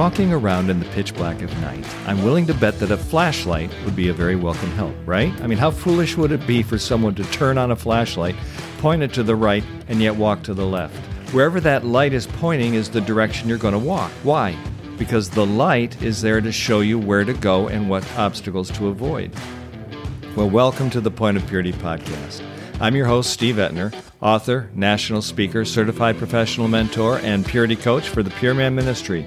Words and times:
walking 0.00 0.32
around 0.32 0.70
in 0.70 0.80
the 0.80 0.86
pitch 0.86 1.14
black 1.14 1.42
of 1.42 1.60
night, 1.60 1.86
I'm 2.06 2.24
willing 2.24 2.46
to 2.46 2.54
bet 2.54 2.78
that 2.78 2.90
a 2.90 2.96
flashlight 2.96 3.70
would 3.84 3.94
be 3.94 4.08
a 4.08 4.14
very 4.14 4.34
welcome 4.34 4.70
help, 4.70 4.94
right? 5.04 5.30
I 5.42 5.46
mean, 5.46 5.58
how 5.58 5.70
foolish 5.70 6.16
would 6.16 6.32
it 6.32 6.46
be 6.46 6.62
for 6.62 6.78
someone 6.78 7.14
to 7.16 7.24
turn 7.24 7.58
on 7.58 7.70
a 7.70 7.76
flashlight, 7.76 8.34
point 8.78 9.02
it 9.02 9.12
to 9.12 9.22
the 9.22 9.36
right, 9.36 9.62
and 9.88 10.00
yet 10.00 10.16
walk 10.16 10.42
to 10.44 10.54
the 10.54 10.64
left? 10.64 10.96
Wherever 11.34 11.60
that 11.60 11.84
light 11.84 12.14
is 12.14 12.26
pointing 12.26 12.72
is 12.72 12.88
the 12.88 13.02
direction 13.02 13.46
you're 13.46 13.58
going 13.58 13.74
to 13.74 13.78
walk. 13.78 14.10
Why? 14.22 14.56
Because 14.96 15.28
the 15.28 15.44
light 15.44 16.00
is 16.00 16.22
there 16.22 16.40
to 16.40 16.50
show 16.50 16.80
you 16.80 16.98
where 16.98 17.26
to 17.26 17.34
go 17.34 17.68
and 17.68 17.90
what 17.90 18.10
obstacles 18.16 18.70
to 18.78 18.88
avoid. 18.88 19.30
Well, 20.34 20.48
welcome 20.48 20.88
to 20.90 21.02
the 21.02 21.10
Point 21.10 21.36
of 21.36 21.46
Purity 21.46 21.74
podcast. 21.74 22.42
I'm 22.80 22.96
your 22.96 23.04
host, 23.04 23.28
Steve 23.28 23.56
Etner, 23.56 23.94
author, 24.22 24.70
national 24.74 25.20
speaker, 25.20 25.66
certified 25.66 26.16
professional 26.16 26.68
mentor, 26.68 27.18
and 27.18 27.44
purity 27.44 27.76
coach 27.76 28.08
for 28.08 28.22
the 28.22 28.30
Pure 28.30 28.54
Man 28.54 28.74
Ministry. 28.74 29.26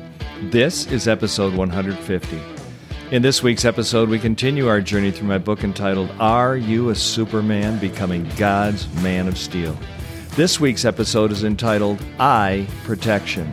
This 0.52 0.88
is 0.88 1.08
episode 1.08 1.56
150. 1.56 2.40
In 3.12 3.22
this 3.22 3.42
week's 3.42 3.64
episode, 3.64 4.10
we 4.10 4.20
continue 4.20 4.68
our 4.68 4.82
journey 4.82 5.10
through 5.10 5.30
my 5.30 5.38
book 5.38 5.64
entitled 5.64 6.12
Are 6.20 6.58
You 6.58 6.90
a 6.90 6.96
Superman 6.96 7.80
Becoming 7.80 8.30
God's 8.36 8.92
Man 9.02 9.28
of 9.30 9.38
Steel? 9.38 9.76
This 10.36 10.60
week's 10.60 10.84
episode 10.84 11.32
is 11.32 11.46
entitled 11.46 12.04
Eye 12.20 12.68
Protection. 12.84 13.52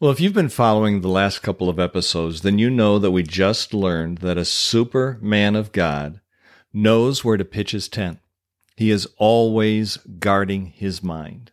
Well, 0.00 0.10
if 0.10 0.20
you've 0.20 0.32
been 0.32 0.48
following 0.48 1.02
the 1.02 1.08
last 1.08 1.42
couple 1.42 1.68
of 1.68 1.78
episodes, 1.78 2.40
then 2.40 2.58
you 2.58 2.70
know 2.70 2.98
that 2.98 3.10
we 3.10 3.22
just 3.24 3.74
learned 3.74 4.18
that 4.18 4.38
a 4.38 4.44
superman 4.44 5.54
of 5.54 5.70
God 5.70 6.20
knows 6.72 7.22
where 7.24 7.36
to 7.36 7.44
pitch 7.44 7.72
his 7.72 7.88
tent. 7.88 8.18
He 8.76 8.90
is 8.90 9.06
always 9.18 9.98
guarding 10.18 10.66
his 10.66 11.02
mind. 11.02 11.52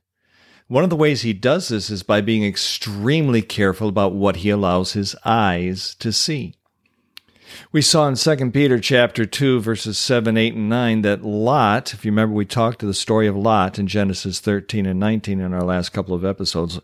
One 0.68 0.84
of 0.84 0.90
the 0.90 0.96
ways 0.96 1.22
he 1.22 1.34
does 1.34 1.68
this 1.68 1.90
is 1.90 2.02
by 2.02 2.22
being 2.22 2.46
extremely 2.46 3.42
careful 3.42 3.90
about 3.90 4.14
what 4.14 4.38
he 4.38 4.50
allows 4.50 4.94
his 4.94 5.16
eyes 5.26 5.96
to 5.96 6.14
see. 6.14 6.56
We 7.72 7.82
saw 7.82 8.08
in 8.08 8.16
2 8.16 8.52
Peter 8.52 8.80
chapter 8.80 9.26
2 9.26 9.60
verses 9.60 9.98
7, 9.98 10.38
8 10.38 10.54
and 10.54 10.70
9 10.70 11.02
that 11.02 11.24
Lot, 11.24 11.94
if 11.94 12.06
you 12.06 12.12
remember 12.12 12.34
we 12.34 12.46
talked 12.46 12.80
to 12.80 12.86
the 12.86 12.94
story 12.94 13.28
of 13.28 13.36
Lot 13.36 13.78
in 13.78 13.88
Genesis 13.88 14.40
13 14.40 14.86
and 14.86 15.00
19 15.00 15.42
in 15.42 15.54
our 15.54 15.64
last 15.64 15.90
couple 15.90 16.16
of 16.16 16.24
episodes, 16.24 16.80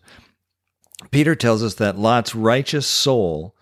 Peter 1.11 1.35
tells 1.35 1.63
us 1.63 1.75
that 1.75 1.97
Lot's 1.97 2.35
righteous 2.35 2.87
soul 2.87 3.55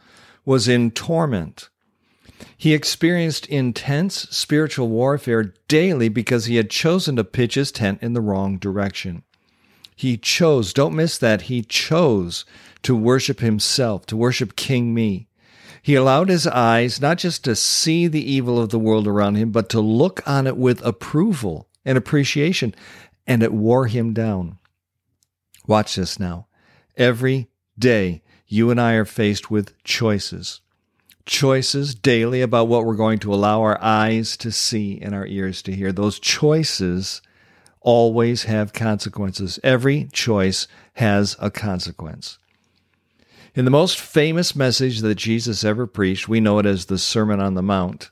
was 0.46 0.68
in 0.68 0.92
torment. 0.92 1.70
He 2.58 2.74
experienced 2.74 3.46
intense 3.48 4.28
spiritual 4.30 4.90
warfare 4.90 5.54
daily 5.68 6.10
because 6.10 6.46
he 6.46 6.56
had 6.56 6.70
chosen 6.70 7.16
to 7.16 7.24
pitch 7.24 7.56
his 7.56 7.72
tent 7.72 8.02
in 8.02 8.14
the 8.14 8.22
wrong 8.22 8.58
direction. 8.58 9.24
He 9.96 10.18
chose, 10.18 10.74
don't 10.74 10.96
miss 10.96 11.18
that, 11.18 11.44
he 11.44 11.62
chose 11.62 12.46
to 12.84 12.96
worship 12.96 13.40
himself, 13.40 14.06
to 14.08 14.18
worship 14.18 14.56
King 14.56 14.94
Me. 14.94 15.28
He 15.82 15.96
allowed 15.96 16.30
his 16.30 16.48
eyes 16.48 17.00
not 17.00 17.18
just 17.18 17.44
to 17.46 17.56
see 17.56 18.08
the 18.08 18.32
evil 18.32 18.60
of 18.60 18.70
the 18.70 18.80
world 18.80 19.08
around 19.08 19.36
him, 19.36 19.52
but 19.52 19.70
to 19.70 19.80
look 19.80 20.22
on 20.28 20.48
it 20.48 20.58
with 20.58 20.84
approval 20.86 21.70
and 21.86 21.98
appreciation, 21.98 22.74
and 23.28 23.44
it 23.44 23.54
wore 23.54 23.88
him 23.88 24.12
down. 24.12 24.58
Watch 25.68 25.96
this 25.96 26.20
now. 26.20 26.48
Every 26.98 27.50
day, 27.78 28.24
you 28.48 28.72
and 28.72 28.82
I 28.82 28.94
are 28.94 29.06
faced 29.06 29.50
with 29.50 29.82
choices. 29.84 30.62
Choices 31.26 31.96
daily 31.96 32.42
about 32.42 32.68
what 32.68 32.86
we're 32.86 32.96
going 32.96 33.20
to 33.20 33.34
allow 33.34 33.62
our 33.62 33.82
eyes 33.82 34.38
to 34.38 34.52
see 34.52 35.00
and 35.02 35.16
our 35.16 35.26
ears 35.26 35.62
to 35.64 35.76
hear. 35.76 35.92
Those 35.92 36.20
choices 36.20 37.22
always 37.82 38.44
have 38.44 38.74
consequences. 38.74 39.60
Every 39.64 40.06
choice 40.12 40.68
has 40.94 41.36
a 41.40 41.50
consequence. 41.50 42.38
In 43.56 43.66
the 43.66 43.72
most 43.72 44.00
famous 44.00 44.56
message 44.56 45.00
that 45.00 45.16
Jesus 45.16 45.64
ever 45.64 45.88
preached, 45.88 46.28
we 46.28 46.40
know 46.42 46.60
it 46.60 46.66
as 46.66 46.86
the 46.86 46.98
Sermon 46.98 47.40
on 47.40 47.54
the 47.54 47.64
Mount. 47.64 48.12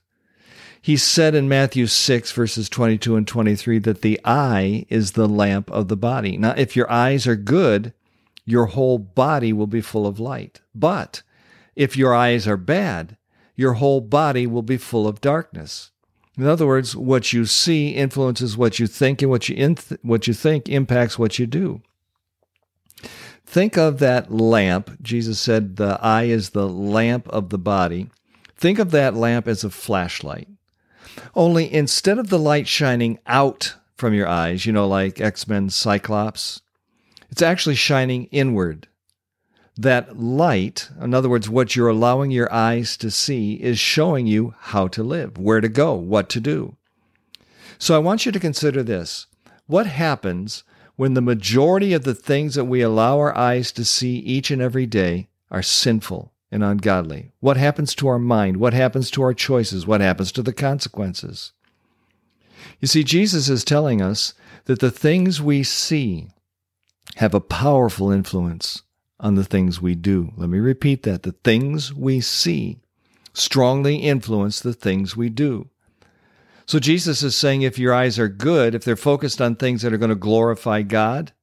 He 0.81 0.97
said 0.97 1.35
in 1.35 1.47
Matthew 1.49 1.87
6, 1.87 2.31
verses 2.31 2.69
22 2.69 3.15
and 3.15 3.27
23, 3.27 3.79
that 3.79 4.01
the 4.01 4.19
eye 4.25 4.85
is 4.89 5.11
the 5.11 5.27
lamp 5.27 5.69
of 5.71 5.87
the 5.87 5.97
body. 5.97 6.37
Now, 6.37 6.53
if 6.57 6.75
your 6.75 6.89
eyes 6.91 7.25
are 7.27 7.35
good, 7.35 7.93
your 8.45 8.67
whole 8.67 8.97
body 8.97 9.53
will 9.53 9.67
be 9.67 9.81
full 9.81 10.05
of 10.05 10.19
light. 10.19 10.61
But 10.75 11.23
if 11.75 11.97
your 11.97 12.13
eyes 12.13 12.47
are 12.47 12.57
bad, 12.57 13.17
your 13.55 13.73
whole 13.73 14.01
body 14.01 14.47
will 14.47 14.61
be 14.61 14.77
full 14.77 15.07
of 15.07 15.21
darkness. 15.21 15.91
In 16.37 16.47
other 16.47 16.65
words, 16.65 16.95
what 16.95 17.31
you 17.31 17.45
see 17.45 17.89
influences 17.89 18.57
what 18.57 18.79
you 18.79 18.87
think, 18.87 19.21
and 19.21 19.29
what 19.29 19.49
you, 19.49 19.75
what 20.01 20.27
you 20.27 20.33
think 20.33 20.67
impacts 20.67 21.19
what 21.19 21.37
you 21.37 21.45
do. 21.45 21.81
Think 23.45 23.77
of 23.77 23.99
that 23.99 24.31
lamp. 24.31 25.01
Jesus 25.01 25.39
said 25.39 25.75
the 25.75 25.99
eye 26.01 26.23
is 26.23 26.51
the 26.51 26.67
lamp 26.67 27.27
of 27.27 27.49
the 27.49 27.59
body. 27.59 28.09
Think 28.55 28.79
of 28.79 28.91
that 28.91 29.13
lamp 29.13 29.47
as 29.47 29.63
a 29.63 29.69
flashlight. 29.69 30.47
Only 31.35 31.71
instead 31.71 32.17
of 32.17 32.29
the 32.29 32.39
light 32.39 32.67
shining 32.67 33.19
out 33.27 33.75
from 33.95 34.15
your 34.15 34.27
eyes, 34.27 34.65
you 34.65 34.73
know, 34.73 34.87
like 34.87 35.21
X 35.21 35.47
Men 35.47 35.69
Cyclops, 35.69 36.61
it's 37.29 37.43
actually 37.43 37.75
shining 37.75 38.25
inward. 38.31 38.87
That 39.77 40.19
light, 40.19 40.89
in 41.01 41.13
other 41.13 41.29
words, 41.29 41.49
what 41.49 41.75
you're 41.75 41.87
allowing 41.87 42.29
your 42.29 42.51
eyes 42.53 42.95
to 42.97 43.09
see, 43.09 43.55
is 43.55 43.79
showing 43.79 44.27
you 44.27 44.53
how 44.59 44.87
to 44.89 45.01
live, 45.01 45.37
where 45.37 45.61
to 45.61 45.69
go, 45.69 45.93
what 45.95 46.29
to 46.29 46.39
do. 46.39 46.75
So 47.79 47.95
I 47.95 47.99
want 47.99 48.25
you 48.25 48.31
to 48.31 48.39
consider 48.39 48.83
this. 48.83 49.25
What 49.65 49.87
happens 49.87 50.63
when 50.95 51.15
the 51.15 51.21
majority 51.21 51.93
of 51.93 52.03
the 52.03 52.13
things 52.13 52.53
that 52.55 52.65
we 52.65 52.81
allow 52.81 53.17
our 53.17 53.35
eyes 53.35 53.71
to 53.73 53.83
see 53.83 54.17
each 54.17 54.51
and 54.51 54.61
every 54.61 54.85
day 54.85 55.27
are 55.49 55.63
sinful 55.63 56.31
and 56.51 56.63
ungodly? 56.63 57.31
What 57.39 57.57
happens 57.57 57.95
to 57.95 58.07
our 58.07 58.19
mind? 58.19 58.57
What 58.57 58.73
happens 58.73 59.09
to 59.11 59.23
our 59.23 59.33
choices? 59.33 59.87
What 59.87 60.01
happens 60.01 60.31
to 60.33 60.43
the 60.43 60.53
consequences? 60.53 61.51
You 62.79 62.87
see, 62.87 63.03
Jesus 63.03 63.49
is 63.49 63.63
telling 63.63 64.01
us 64.01 64.35
that 64.65 64.79
the 64.79 64.91
things 64.91 65.41
we 65.41 65.63
see, 65.63 66.27
have 67.15 67.33
a 67.33 67.41
powerful 67.41 68.11
influence 68.11 68.83
on 69.19 69.35
the 69.35 69.43
things 69.43 69.81
we 69.81 69.95
do. 69.95 70.31
Let 70.35 70.49
me 70.49 70.59
repeat 70.59 71.03
that. 71.03 71.23
The 71.23 71.35
things 71.43 71.93
we 71.93 72.21
see 72.21 72.79
strongly 73.33 73.97
influence 73.97 74.59
the 74.59 74.73
things 74.73 75.17
we 75.17 75.29
do. 75.29 75.69
So 76.65 76.79
Jesus 76.79 77.23
is 77.23 77.35
saying 77.35 77.61
if 77.61 77.77
your 77.77 77.93
eyes 77.93 78.17
are 78.17 78.29
good, 78.29 78.73
if 78.73 78.83
they're 78.83 78.95
focused 78.95 79.41
on 79.41 79.55
things 79.55 79.81
that 79.81 79.93
are 79.93 79.97
going 79.97 80.09
to 80.09 80.15
glorify 80.15 80.81
God, 80.81 81.33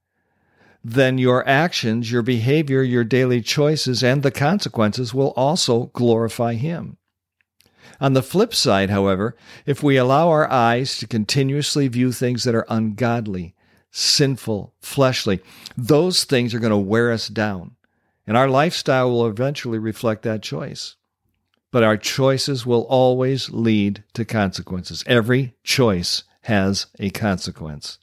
then 0.82 1.18
your 1.18 1.46
actions, 1.46 2.10
your 2.10 2.22
behavior, 2.22 2.82
your 2.82 3.04
daily 3.04 3.42
choices, 3.42 4.02
and 4.02 4.22
the 4.22 4.30
consequences 4.30 5.12
will 5.12 5.32
also 5.32 5.86
glorify 5.92 6.54
Him. 6.54 6.96
On 8.00 8.14
the 8.14 8.22
flip 8.22 8.54
side, 8.54 8.88
however, 8.88 9.36
if 9.66 9.82
we 9.82 9.98
allow 9.98 10.30
our 10.30 10.50
eyes 10.50 10.96
to 10.98 11.06
continuously 11.06 11.86
view 11.86 12.12
things 12.12 12.44
that 12.44 12.54
are 12.54 12.66
ungodly, 12.70 13.54
sinful, 13.90 14.74
fleshly. 14.80 15.40
Those 15.76 16.24
things 16.24 16.54
are 16.54 16.60
going 16.60 16.70
to 16.70 16.76
wear 16.76 17.12
us 17.12 17.28
down. 17.28 17.76
And 18.26 18.36
our 18.36 18.48
lifestyle 18.48 19.10
will 19.10 19.26
eventually 19.26 19.78
reflect 19.78 20.22
that 20.22 20.42
choice. 20.42 20.96
But 21.72 21.82
our 21.82 21.96
choices 21.96 22.66
will 22.66 22.82
always 22.82 23.50
lead 23.50 24.04
to 24.14 24.24
consequences. 24.24 25.04
Every 25.06 25.54
choice 25.62 26.24
has 26.42 26.86
a 26.98 27.10
consequence. 27.10 27.98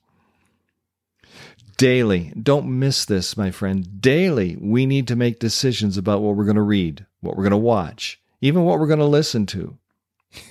Daily, 1.78 2.34
don't 2.42 2.80
miss 2.80 3.06
this, 3.06 3.38
my 3.38 3.52
friend. 3.52 4.02
Daily, 4.02 4.58
we 4.60 4.86
need 4.86 5.08
to 5.10 5.16
make 5.16 5.40
decisions 5.40 5.98
about 5.98 6.22
what 6.22 6.36
we're 6.36 6.46
going 6.46 6.56
to 6.56 6.62
read, 6.62 7.06
what 7.22 7.36
we're 7.36 7.44
going 7.44 7.52
to 7.52 7.58
watch, 7.58 8.20
even 8.42 8.64
what 8.64 8.80
we're 8.80 8.88
going 8.88 9.00
to 9.00 9.06
listen 9.06 9.46
to. 9.48 9.78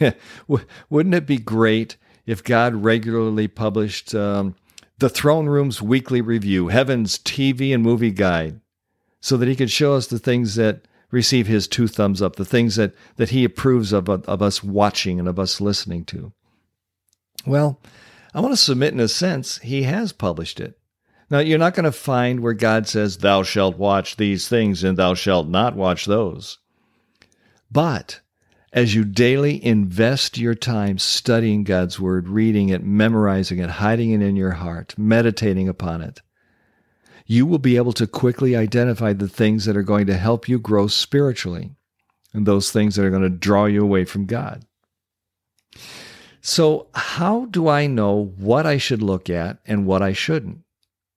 Wouldn't 0.89 1.15
it 1.15 1.27
be 1.27 1.39
great 1.39 1.97
if 2.27 2.44
God 2.44 2.75
regularly 2.77 3.49
published 3.49 4.15
um, 4.15 4.55
the 4.98 5.08
Throne 5.08 5.46
Room's 5.46 5.82
weekly 5.82 6.20
review, 6.20 6.69
Heaven's 6.69 7.19
TV 7.19 7.75
and 7.75 7.82
movie 7.82 8.10
guide, 8.10 8.60
so 9.20 9.37
that 9.37 9.48
he 9.48 9.56
could 9.56 9.70
show 9.70 9.94
us 9.94 10.06
the 10.06 10.19
things 10.19 10.54
that 10.54 10.87
receive 11.10 11.46
his 11.46 11.69
two 11.69 11.87
thumbs 11.87 12.22
up, 12.22 12.37
the 12.37 12.44
things 12.44 12.76
that, 12.76 12.94
that 13.16 13.31
he 13.31 13.44
approves 13.44 13.93
of, 13.93 14.08
of 14.08 14.43
us 14.43 14.62
watching 14.62 15.19
and 15.19 15.28
of 15.28 15.38
us 15.38 15.60
listening 15.60 16.04
to. 16.04 16.32
Well, 17.46 17.81
I 18.34 18.40
want 18.40 18.52
to 18.52 18.56
submit 18.56 18.93
in 18.93 19.00
a 19.00 19.08
sense, 19.08 19.58
he 19.58 19.84
has 19.84 20.12
published 20.12 20.60
it. 20.60 20.78
Now, 21.28 21.40
you're 21.40 21.58
not 21.58 21.75
going 21.75 21.84
to 21.84 21.93
find 21.93 22.40
where 22.40 22.54
God 22.54 22.87
says, 22.87 23.19
Thou 23.19 23.43
shalt 23.43 23.78
watch 23.78 24.16
these 24.16 24.48
things 24.48 24.84
and 24.84 24.96
thou 24.96 25.14
shalt 25.14 25.48
not 25.48 25.75
watch 25.75 26.04
those. 26.04 26.58
But 27.70 28.20
as 28.76 28.94
you 28.94 29.05
daily 29.05 29.64
invest 29.64 30.37
your 30.37 30.55
time 30.55 30.99
studying 30.99 31.64
God's 31.64 31.99
Word, 31.99 32.28
reading 32.28 32.69
it, 32.69 32.84
memorizing 32.84 33.58
it, 33.58 33.70
hiding 33.70 34.11
it 34.11 34.20
in 34.20 34.37
your 34.37 34.50
heart, 34.50 34.94
meditating 34.99 35.67
upon 35.67 36.02
it, 36.02 36.20
you 37.25 37.46
will 37.46 37.58
be 37.58 37.78
able 37.78 37.94
to 37.94 38.06
quickly 38.06 38.55
identify 38.55 39.14
the 39.14 39.31
things 39.31 39.64
that 39.64 39.78
are 39.78 39.82
going 39.82 40.06
to 40.06 40.19
help 40.19 40.46
you 40.46 40.58
grow 40.58 40.88
spiritually 40.88 41.75
and 42.34 42.46
those 42.46 42.70
things 42.70 42.96
that 42.96 43.05
are 43.06 43.11
going 43.11 43.23
to 43.23 43.31
draw 43.31 43.64
you 43.64 43.82
away 43.82 44.05
from 44.05 44.26
God. 44.26 44.67
So, 46.43 46.88
how 46.94 47.46
do 47.46 47.69
I 47.69 47.87
know 47.87 48.34
what 48.37 48.67
I 48.67 48.76
should 48.76 49.02
look 49.02 49.31
at 49.31 49.58
and 49.64 49.87
what 49.87 50.02
I 50.02 50.12
shouldn't? 50.12 50.61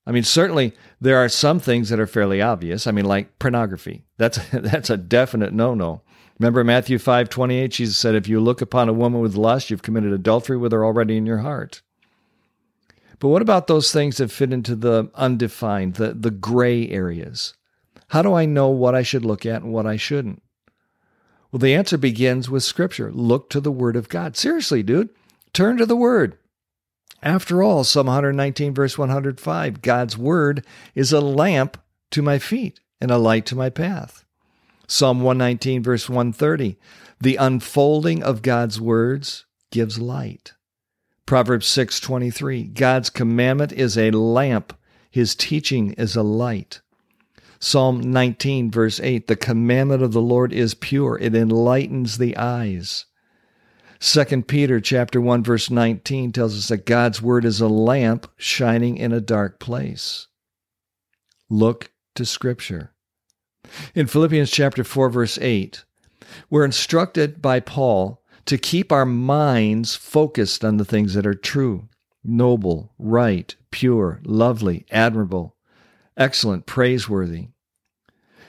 I 0.08 0.12
mean, 0.12 0.24
certainly 0.24 0.74
there 1.02 1.18
are 1.18 1.30
some 1.30 1.60
things 1.60 1.90
that 1.90 2.00
are 2.00 2.08
fairly 2.08 2.42
obvious. 2.42 2.88
I 2.88 2.92
mean, 2.92 3.06
like 3.06 3.38
pornography. 3.38 4.06
That's 4.18 4.40
that's 4.54 4.90
a 4.90 4.98
definite 4.98 5.54
no-no. 5.54 6.04
Remember 6.40 6.64
Matthew 6.64 6.98
5 6.98 7.30
28, 7.30 7.68
Jesus 7.72 7.98
said, 7.98 8.16
If 8.16 8.30
you 8.30 8.40
look 8.40 8.62
upon 8.62 8.88
a 8.88 8.94
woman 8.94 9.20
with 9.20 9.36
lust, 9.36 9.70
you've 9.70 9.82
committed 9.82 10.14
adultery 10.14 10.58
with 10.58 10.72
her 10.72 10.86
already 10.86 11.18
in 11.18 11.26
your 11.26 11.40
heart. 11.40 11.82
But 13.20 13.28
what 13.28 13.42
about 13.42 13.68
those 13.68 13.92
things 13.92 14.18
that 14.18 14.32
fit 14.32 14.54
into 14.54 14.76
the 14.76 15.12
undefined, 15.16 15.96
the, 15.96 16.14
the 16.14 16.32
gray 16.32 16.88
areas? 16.88 17.54
How 18.08 18.22
do 18.22 18.34
I 18.34 18.46
know 18.46 18.70
what 18.70 18.96
I 18.96 19.04
should 19.04 19.26
look 19.26 19.46
at 19.46 19.62
and 19.62 19.74
what 19.74 19.86
I 19.86 19.98
shouldn't? 19.98 20.42
Well, 21.52 21.60
the 21.60 21.76
answer 21.76 21.98
begins 21.98 22.50
with 22.50 22.64
Scripture. 22.64 23.12
Look 23.12 23.50
to 23.50 23.60
the 23.60 23.72
Word 23.72 23.98
of 23.98 24.08
God. 24.08 24.38
Seriously, 24.38 24.82
dude, 24.84 25.10
turn 25.52 25.78
to 25.78 25.86
the 25.86 25.96
Word. 25.96 26.38
After 27.22 27.62
all, 27.62 27.84
Psalm 27.84 28.08
119, 28.08 28.74
verse 28.74 28.98
105 28.98 29.82
God's 29.82 30.18
Word 30.18 30.66
is 30.96 31.12
a 31.12 31.20
lamp 31.20 31.78
to 32.12 32.22
my 32.22 32.40
feet 32.40 32.80
and 33.02 33.12
a 33.12 33.18
light 33.18 33.46
to 33.48 33.56
my 33.56 33.70
path. 33.70 34.24
Psalm 34.92 35.22
119, 35.22 35.84
verse 35.84 36.10
130 36.10 36.76
The 37.22 37.36
unfolding 37.36 38.24
of 38.24 38.42
God's 38.42 38.82
words 38.82 39.46
gives 39.72 40.00
light. 40.00 40.54
Proverbs 41.28 41.68
6:23 41.68 42.74
God's 42.74 43.12
commandment 43.12 43.72
is 43.72 44.00
a 44.00 44.10
lamp, 44.10 44.74
his 45.12 45.36
teaching 45.36 45.94
is 45.94 46.16
a 46.16 46.24
light. 46.24 46.82
Psalm 47.60 48.02
19 48.02 48.72
verse 48.72 49.00
8 49.00 49.28
The 49.28 49.36
commandment 49.36 50.02
of 50.02 50.12
the 50.12 50.24
Lord 50.24 50.52
is 50.52 50.74
pure, 50.74 51.20
it 51.20 51.36
enlightens 51.36 52.18
the 52.18 52.36
eyes. 52.36 53.06
2 54.00 54.42
Peter 54.42 54.80
chapter 54.80 55.22
1 55.22 55.44
verse 55.44 55.70
19 55.70 56.32
tells 56.32 56.58
us 56.58 56.70
that 56.70 56.88
God's 56.88 57.22
word 57.22 57.46
is 57.46 57.62
a 57.62 57.68
lamp 57.68 58.26
shining 58.38 58.98
in 58.98 59.12
a 59.12 59.22
dark 59.22 59.60
place. 59.60 60.26
Look 61.48 61.92
to 62.16 62.26
scripture. 62.26 62.96
In 63.96 64.08
Philippians 64.08 64.52
chapter 64.52 64.84
4 64.84 65.10
verse 65.10 65.38
8, 65.40 65.84
we're 66.50 66.66
instructed 66.66 67.42
by 67.42 67.60
Paul 67.60 68.22
to 68.46 68.58
keep 68.58 68.92
our 68.92 69.06
minds 69.06 69.96
focused 69.96 70.66
on 70.66 70.78
the 70.78 70.86
things 70.86 71.14
that 71.14 71.28
are 71.28 71.36
true, 71.36 71.88
noble, 72.24 72.94
right, 72.98 73.56
pure, 73.72 74.20
lovely, 74.24 74.86
admirable, 74.92 75.56
excellent, 76.18 76.66
praiseworthy. 76.66 77.50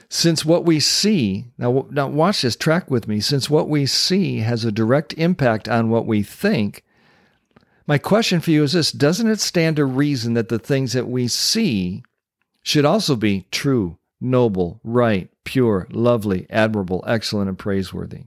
Since 0.09 0.43
what 0.43 0.65
we 0.65 0.79
see, 0.79 1.51
now, 1.57 1.87
now 1.89 2.07
watch 2.07 2.41
this, 2.41 2.55
track 2.55 2.91
with 2.91 3.07
me, 3.07 3.21
since 3.21 3.49
what 3.49 3.69
we 3.69 3.85
see 3.85 4.39
has 4.39 4.65
a 4.65 4.71
direct 4.71 5.13
impact 5.13 5.69
on 5.69 5.89
what 5.89 6.05
we 6.05 6.21
think, 6.21 6.83
my 7.87 7.97
question 7.97 8.39
for 8.39 8.51
you 8.51 8.63
is 8.63 8.73
this. 8.73 8.91
Doesn't 8.91 9.29
it 9.29 9.39
stand 9.39 9.77
to 9.77 9.85
reason 9.85 10.33
that 10.33 10.49
the 10.49 10.59
things 10.59 10.93
that 10.93 11.07
we 11.07 11.27
see 11.27 12.03
should 12.61 12.85
also 12.85 13.15
be 13.15 13.47
true, 13.51 13.97
noble, 14.21 14.79
right, 14.83 15.29
pure, 15.43 15.87
lovely, 15.91 16.45
admirable, 16.49 17.03
excellent, 17.07 17.49
and 17.49 17.57
praiseworthy? 17.57 18.25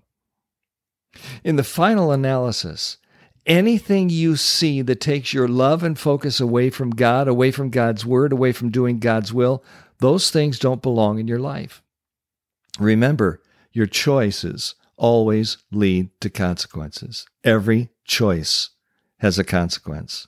In 1.44 1.56
the 1.56 1.64
final 1.64 2.10
analysis, 2.10 2.98
anything 3.46 4.10
you 4.10 4.36
see 4.36 4.82
that 4.82 5.00
takes 5.00 5.32
your 5.32 5.48
love 5.48 5.82
and 5.82 5.98
focus 5.98 6.40
away 6.40 6.70
from 6.70 6.90
God, 6.90 7.28
away 7.28 7.50
from 7.50 7.70
God's 7.70 8.04
word, 8.04 8.32
away 8.32 8.52
from 8.52 8.70
doing 8.70 8.98
God's 8.98 9.32
will, 9.32 9.62
those 9.98 10.30
things 10.30 10.58
don't 10.58 10.82
belong 10.82 11.18
in 11.18 11.28
your 11.28 11.38
life. 11.38 11.82
Remember, 12.78 13.40
your 13.72 13.86
choices 13.86 14.74
always 14.96 15.58
lead 15.70 16.10
to 16.20 16.30
consequences. 16.30 17.26
Every 17.42 17.90
choice 18.04 18.70
has 19.18 19.38
a 19.38 19.44
consequence. 19.44 20.26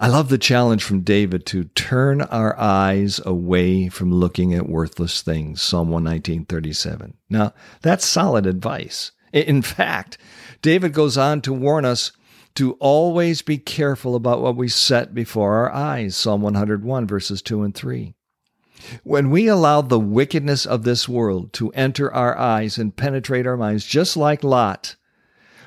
I 0.00 0.06
love 0.06 0.28
the 0.28 0.38
challenge 0.38 0.84
from 0.84 1.00
David 1.00 1.44
to 1.46 1.64
turn 1.64 2.22
our 2.22 2.56
eyes 2.56 3.20
away 3.26 3.88
from 3.88 4.12
looking 4.12 4.54
at 4.54 4.68
worthless 4.68 5.22
things, 5.22 5.60
Psalm 5.60 5.90
119:37. 5.90 7.14
Now, 7.28 7.52
that's 7.82 8.06
solid 8.06 8.46
advice. 8.46 9.10
In 9.32 9.60
fact, 9.60 10.16
David 10.62 10.92
goes 10.92 11.18
on 11.18 11.40
to 11.40 11.52
warn 11.52 11.84
us 11.84 12.12
to 12.54 12.74
always 12.74 13.42
be 13.42 13.58
careful 13.58 14.14
about 14.14 14.40
what 14.40 14.56
we 14.56 14.68
set 14.68 15.14
before 15.14 15.54
our 15.56 15.72
eyes. 15.72 16.14
Psalm 16.14 16.42
101, 16.42 17.06
verses 17.06 17.42
2 17.42 17.64
and 17.64 17.74
3. 17.74 18.14
When 19.02 19.30
we 19.30 19.48
allow 19.48 19.82
the 19.82 19.98
wickedness 19.98 20.64
of 20.64 20.84
this 20.84 21.08
world 21.08 21.52
to 21.54 21.72
enter 21.72 22.12
our 22.14 22.38
eyes 22.38 22.78
and 22.78 22.94
penetrate 22.94 23.48
our 23.48 23.56
minds, 23.56 23.84
just 23.84 24.16
like 24.16 24.44
Lot, 24.44 24.94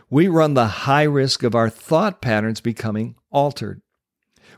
we 0.09 0.29
run 0.29 0.53
the 0.53 0.67
high 0.67 1.03
risk 1.03 1.43
of 1.43 1.53
our 1.53 1.69
thought 1.69 2.21
patterns 2.21 2.61
becoming 2.61 3.15
altered, 3.29 3.81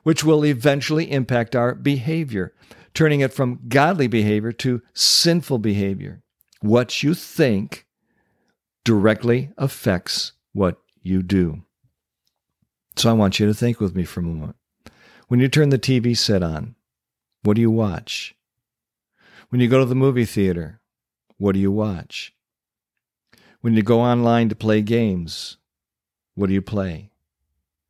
which 0.02 0.24
will 0.24 0.44
eventually 0.44 1.12
impact 1.12 1.56
our 1.56 1.76
behavior, 1.76 2.54
turning 2.94 3.20
it 3.20 3.34
from 3.34 3.60
godly 3.68 4.08
behavior 4.08 4.52
to 4.52 4.82
sinful 4.94 5.60
behavior. 5.60 6.24
What 6.62 7.04
you 7.04 7.14
think 7.14 7.86
directly 8.84 9.52
affects 9.58 10.34
what 10.54 10.78
you 11.02 11.22
do. 11.22 11.64
So 12.96 13.10
I 13.10 13.14
want 13.14 13.40
you 13.40 13.46
to 13.48 13.54
think 13.54 13.80
with 13.80 13.96
me 13.96 14.04
for 14.04 14.20
a 14.20 14.24
moment. 14.24 14.56
When 15.28 15.40
you 15.40 15.48
turn 15.48 15.70
the 15.70 15.80
TV 15.80 16.16
set 16.18 16.44
on, 16.44 16.76
what 17.44 17.56
do 17.56 17.62
you 17.62 17.72
watch? 17.72 18.36
When 19.50 19.62
you 19.62 19.68
go 19.68 19.80
to 19.80 19.86
the 19.86 19.96
movie 19.96 20.26
theater, 20.26 20.80
what 21.38 21.54
do 21.54 21.60
you 21.60 21.72
watch? 21.72 22.34
When 23.62 23.74
you 23.76 23.82
go 23.82 24.02
online 24.02 24.50
to 24.50 24.56
play 24.56 24.82
games, 24.82 25.58
what 26.36 26.48
do 26.48 26.54
you 26.54 26.62
play? 26.62 27.12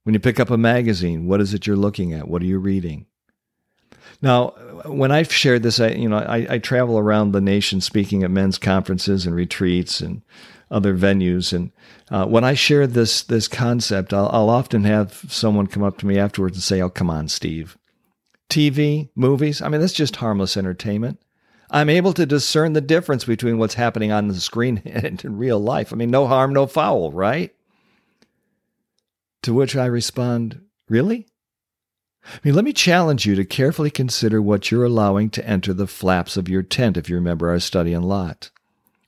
When 0.04 0.14
you 0.14 0.20
pick 0.20 0.40
up 0.40 0.50
a 0.50 0.58
magazine, 0.58 1.28
what 1.28 1.42
is 1.42 1.54
it 1.54 1.66
you're 1.66 1.76
looking 1.76 2.14
at? 2.14 2.28
What 2.28 2.42
are 2.42 2.46
you 2.46 2.60
reading? 2.60 3.06
Now, 4.22 4.50
when 4.86 5.12
I've 5.12 5.32
shared 5.32 5.64
this, 5.64 5.80
I 5.80 5.90
you 5.90 6.10
know 6.10 6.18
I, 6.18 6.48
I 6.50 6.58
travel 6.60 6.98
around 6.98 7.32
the 7.32 7.42
nation 7.42 7.82
speaking 7.82 8.24
at 8.24 8.32
men's 8.32 8.58
conferences 8.58 9.26
and 9.26 9.36
retreats 9.36 10.02
and 10.02 10.22
other 10.72 10.96
venues. 10.96 11.54
And 11.54 11.72
uh, 12.10 12.26
when 12.26 12.44
I 12.44 12.54
share 12.54 12.88
this 12.88 13.24
this 13.24 13.48
concept, 13.48 14.14
I'll, 14.14 14.30
I'll 14.32 14.50
often 14.50 14.84
have 14.84 15.26
someone 15.28 15.68
come 15.68 15.84
up 15.84 15.98
to 16.00 16.08
me 16.08 16.18
afterwards 16.18 16.58
and 16.58 16.64
say, 16.64 16.82
"Oh, 16.82 16.90
come 16.90 17.10
on, 17.10 17.28
Steve, 17.28 17.78
TV, 18.50 19.10
movies. 19.16 19.62
I 19.62 19.70
mean, 19.70 19.82
that's 19.82 19.94
just 19.94 20.18
harmless 20.18 20.58
entertainment." 20.58 21.20
I'm 21.70 21.90
able 21.90 22.14
to 22.14 22.28
discern 22.28 22.74
the 22.74 22.82
difference 22.82 23.26
between 23.26 23.58
what's 23.58 23.74
happening 23.74 24.12
on 24.12 24.28
the 24.28 24.36
screen 24.36 24.82
and 24.86 25.24
in 25.24 25.38
real 25.38 25.60
life. 25.60 25.92
I 25.92 25.96
mean, 25.96 26.12
no 26.12 26.28
harm, 26.28 26.54
no 26.54 26.68
foul, 26.68 27.12
right? 27.12 27.54
To 29.44 29.54
which 29.54 29.76
I 29.76 29.86
respond, 29.86 30.62
Really? 30.90 31.28
I 32.26 32.40
mean, 32.44 32.56
let 32.56 32.66
me 32.66 32.74
challenge 32.74 33.26
you 33.26 33.36
to 33.36 33.46
carefully 33.46 33.92
consider 33.92 34.42
what 34.42 34.72
you're 34.72 34.86
allowing 34.86 35.30
to 35.32 35.48
enter 35.48 35.74
the 35.74 35.88
flaps 35.88 36.38
of 36.38 36.48
your 36.48 36.64
tent 36.64 36.98
if 36.98 37.10
you 37.10 37.16
remember 37.16 37.50
our 37.50 37.60
study 37.60 37.94
on 37.94 38.04
Lot. 38.04 38.50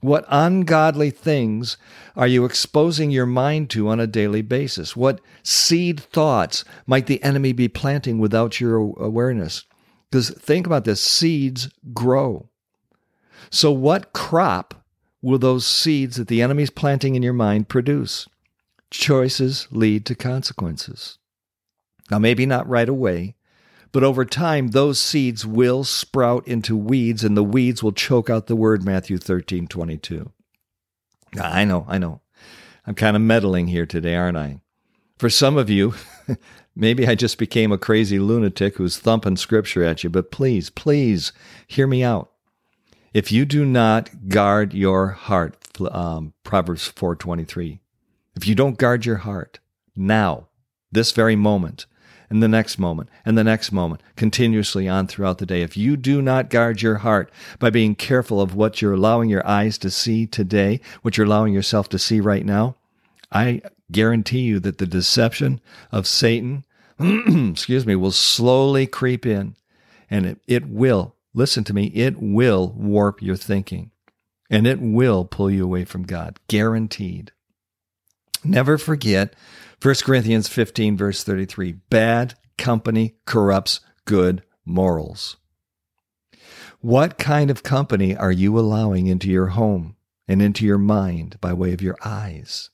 What 0.01 0.25
ungodly 0.27 1.09
things 1.09 1.77
are 2.15 2.27
you 2.27 2.45
exposing 2.45 3.09
your 3.11 3.25
mind 3.25 3.69
to 3.71 3.87
on 3.87 3.99
a 3.99 4.07
daily 4.07 4.41
basis? 4.41 4.95
What 4.95 5.21
seed 5.43 5.99
thoughts 5.99 6.65
might 6.85 7.07
the 7.07 7.23
enemy 7.23 7.53
be 7.53 7.67
planting 7.67 8.19
without 8.19 8.59
your 8.59 8.77
awareness? 8.77 9.63
Because 10.09 10.29
think 10.31 10.65
about 10.67 10.85
this 10.85 11.01
seeds 11.01 11.69
grow. 11.93 12.49
So, 13.49 13.71
what 13.71 14.13
crop 14.13 14.85
will 15.21 15.39
those 15.39 15.65
seeds 15.65 16.17
that 16.17 16.27
the 16.27 16.41
enemy 16.41 16.63
is 16.63 16.69
planting 16.69 17.15
in 17.15 17.23
your 17.23 17.33
mind 17.33 17.69
produce? 17.69 18.27
Choices 18.97 19.67
lead 19.71 20.05
to 20.05 20.15
consequences. 20.15 21.17
Now, 22.09 22.19
maybe 22.19 22.45
not 22.45 22.67
right 22.67 22.87
away, 22.87 23.35
but 23.91 24.03
over 24.03 24.25
time, 24.25 24.69
those 24.69 24.99
seeds 24.99 25.45
will 25.45 25.83
sprout 25.83 26.47
into 26.47 26.75
weeds, 26.75 27.23
and 27.23 27.35
the 27.35 27.43
weeds 27.43 27.81
will 27.81 27.91
choke 27.91 28.29
out 28.29 28.47
the 28.47 28.55
word, 28.55 28.83
Matthew 28.83 29.17
13, 29.17 29.67
22. 29.67 30.31
I 31.39 31.65
know, 31.65 31.85
I 31.87 31.97
know. 31.97 32.21
I'm 32.85 32.95
kind 32.95 33.15
of 33.15 33.21
meddling 33.21 33.67
here 33.67 33.85
today, 33.85 34.15
aren't 34.15 34.37
I? 34.37 34.59
For 35.17 35.29
some 35.29 35.57
of 35.57 35.69
you, 35.69 35.93
maybe 36.75 37.07
I 37.07 37.15
just 37.15 37.37
became 37.37 37.71
a 37.71 37.77
crazy 37.77 38.19
lunatic 38.19 38.75
who's 38.75 38.97
thumping 38.97 39.37
scripture 39.37 39.83
at 39.83 40.03
you, 40.03 40.09
but 40.09 40.31
please, 40.31 40.69
please 40.69 41.31
hear 41.67 41.87
me 41.87 42.03
out. 42.03 42.31
If 43.13 43.31
you 43.31 43.45
do 43.45 43.65
not 43.65 44.27
guard 44.27 44.73
your 44.73 45.11
heart, 45.11 45.57
um, 45.89 46.33
Proverbs 46.43 46.91
4:23. 46.91 47.79
If 48.35 48.47
you 48.47 48.55
don't 48.55 48.77
guard 48.77 49.05
your 49.05 49.17
heart 49.17 49.59
now, 49.95 50.47
this 50.91 51.11
very 51.11 51.35
moment, 51.35 51.85
and 52.29 52.41
the 52.41 52.47
next 52.47 52.79
moment 52.79 53.09
and 53.25 53.37
the 53.37 53.43
next 53.43 53.71
moment, 53.71 54.01
continuously 54.15 54.87
on 54.87 55.07
throughout 55.07 55.37
the 55.37 55.45
day. 55.45 55.61
If 55.61 55.77
you 55.77 55.97
do 55.97 56.21
not 56.21 56.49
guard 56.49 56.81
your 56.81 56.97
heart 56.97 57.31
by 57.59 57.69
being 57.69 57.95
careful 57.95 58.41
of 58.41 58.55
what 58.55 58.81
you're 58.81 58.93
allowing 58.93 59.29
your 59.29 59.45
eyes 59.47 59.77
to 59.79 59.89
see 59.89 60.25
today, 60.25 60.79
what 61.01 61.17
you're 61.17 61.27
allowing 61.27 61.53
yourself 61.53 61.89
to 61.89 61.99
see 61.99 62.19
right 62.19 62.45
now, 62.45 62.75
I 63.31 63.61
guarantee 63.91 64.41
you 64.41 64.59
that 64.61 64.77
the 64.77 64.85
deception 64.85 65.61
of 65.91 66.07
Satan, 66.07 66.65
excuse 66.99 67.85
me, 67.85 67.95
will 67.95 68.11
slowly 68.11 68.87
creep 68.87 69.25
in 69.25 69.55
and 70.09 70.25
it, 70.25 70.39
it 70.47 70.67
will, 70.67 71.15
listen 71.33 71.63
to 71.65 71.73
me, 71.73 71.85
it 71.87 72.17
will 72.19 72.73
warp 72.75 73.21
your 73.21 73.35
thinking 73.35 73.91
and 74.49 74.67
it 74.67 74.79
will 74.79 75.25
pull 75.25 75.49
you 75.49 75.63
away 75.63 75.85
from 75.85 76.03
God. 76.03 76.39
Guaranteed. 76.47 77.31
Never 78.45 78.77
forget 78.77 79.35
1 79.81 79.95
Corinthians 80.03 80.47
15, 80.47 80.95
verse 80.95 81.23
33 81.23 81.73
bad 81.89 82.35
company 82.57 83.15
corrupts 83.25 83.79
good 84.05 84.43
morals. 84.65 85.37
What 86.79 87.17
kind 87.17 87.49
of 87.49 87.63
company 87.63 88.15
are 88.15 88.31
you 88.31 88.57
allowing 88.59 89.07
into 89.07 89.29
your 89.29 89.47
home 89.47 89.95
and 90.27 90.43
into 90.43 90.63
your 90.63 90.77
mind 90.77 91.41
by 91.41 91.53
way 91.53 91.73
of 91.73 91.81
your 91.81 91.97
eyes? 92.05 92.69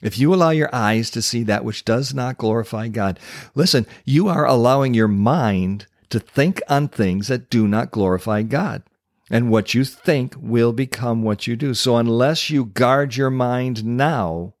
If 0.00 0.16
you 0.16 0.32
allow 0.32 0.50
your 0.50 0.72
eyes 0.72 1.10
to 1.10 1.22
see 1.22 1.42
that 1.42 1.64
which 1.64 1.84
does 1.84 2.14
not 2.14 2.38
glorify 2.38 2.86
God, 2.86 3.18
listen, 3.56 3.86
you 4.04 4.28
are 4.28 4.46
allowing 4.46 4.94
your 4.94 5.08
mind 5.08 5.86
to 6.10 6.20
think 6.20 6.62
on 6.68 6.88
things 6.88 7.26
that 7.26 7.50
do 7.50 7.66
not 7.66 7.90
glorify 7.90 8.42
God. 8.42 8.84
And 9.28 9.50
what 9.50 9.74
you 9.74 9.84
think 9.84 10.34
will 10.38 10.72
become 10.72 11.22
what 11.22 11.48
you 11.48 11.56
do. 11.56 11.74
So 11.74 11.96
unless 11.96 12.48
you 12.48 12.64
guard 12.64 13.16
your 13.16 13.30
mind 13.30 13.84
now, 13.84 14.54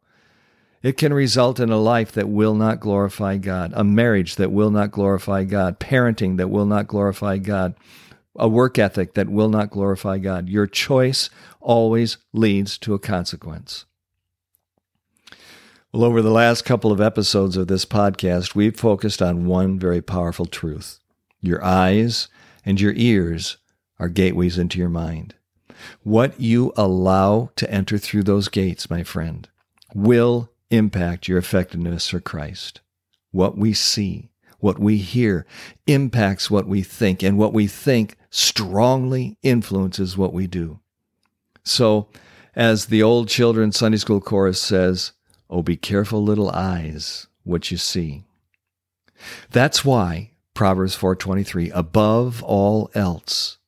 it 0.82 0.96
can 0.96 1.12
result 1.12 1.60
in 1.60 1.70
a 1.70 1.76
life 1.76 2.12
that 2.12 2.28
will 2.28 2.54
not 2.54 2.80
glorify 2.80 3.36
God, 3.36 3.72
a 3.74 3.84
marriage 3.84 4.36
that 4.36 4.50
will 4.52 4.70
not 4.70 4.90
glorify 4.90 5.44
God, 5.44 5.78
parenting 5.78 6.36
that 6.38 6.48
will 6.48 6.66
not 6.66 6.86
glorify 6.86 7.36
God, 7.38 7.74
a 8.36 8.48
work 8.48 8.78
ethic 8.78 9.14
that 9.14 9.28
will 9.28 9.50
not 9.50 9.70
glorify 9.70 10.18
God. 10.18 10.48
Your 10.48 10.66
choice 10.66 11.28
always 11.60 12.16
leads 12.32 12.78
to 12.78 12.94
a 12.94 12.98
consequence. 12.98 13.84
Well, 15.92 16.04
over 16.04 16.22
the 16.22 16.30
last 16.30 16.64
couple 16.64 16.92
of 16.92 17.00
episodes 17.00 17.56
of 17.56 17.66
this 17.66 17.84
podcast, 17.84 18.54
we've 18.54 18.76
focused 18.76 19.20
on 19.20 19.46
one 19.46 19.78
very 19.78 20.00
powerful 20.00 20.46
truth. 20.46 21.00
Your 21.40 21.62
eyes 21.64 22.28
and 22.64 22.80
your 22.80 22.92
ears 22.94 23.56
are 23.98 24.08
gateways 24.08 24.56
into 24.56 24.78
your 24.78 24.88
mind. 24.88 25.34
What 26.02 26.40
you 26.40 26.72
allow 26.76 27.50
to 27.56 27.70
enter 27.70 27.98
through 27.98 28.22
those 28.22 28.48
gates, 28.48 28.88
my 28.88 29.02
friend, 29.02 29.48
will 29.94 30.49
impact 30.70 31.28
your 31.28 31.38
effectiveness 31.38 32.08
for 32.08 32.20
Christ. 32.20 32.80
What 33.32 33.56
we 33.56 33.72
see, 33.72 34.30
what 34.58 34.78
we 34.78 34.98
hear 34.98 35.46
impacts 35.86 36.50
what 36.50 36.66
we 36.66 36.82
think, 36.82 37.22
and 37.22 37.38
what 37.38 37.52
we 37.52 37.66
think 37.66 38.16
strongly 38.30 39.36
influences 39.42 40.16
what 40.16 40.32
we 40.32 40.46
do. 40.46 40.80
So, 41.64 42.08
as 42.56 42.86
the 42.86 43.02
old 43.02 43.28
children's 43.28 43.78
Sunday 43.78 43.98
school 43.98 44.20
chorus 44.20 44.60
says, 44.60 45.12
Oh, 45.48 45.62
be 45.62 45.76
careful, 45.76 46.22
little 46.22 46.50
eyes, 46.50 47.26
what 47.42 47.70
you 47.70 47.76
see. 47.76 48.24
That's 49.50 49.84
why 49.84 50.30
Proverbs 50.54 50.96
4:23, 50.96 51.70
above 51.74 52.42
all 52.42 52.90
else, 52.94 53.58